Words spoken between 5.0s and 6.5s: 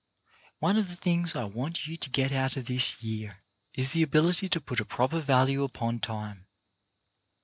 value upon time.